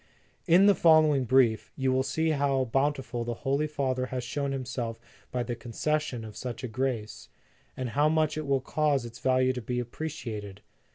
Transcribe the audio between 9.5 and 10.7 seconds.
to be appreciated.